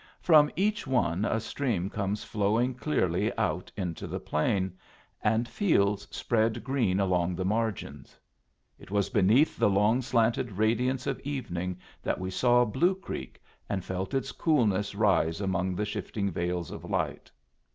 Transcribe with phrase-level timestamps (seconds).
[0.19, 4.75] From each one a stream comes flowing clearly out into the plain,
[5.21, 8.17] and fields spread green along the margins.
[8.79, 13.85] It was beneath the long slanted radiance of evening that we saw Blue Creek and
[13.85, 17.29] felt its coolness rise among the shifting veils of light.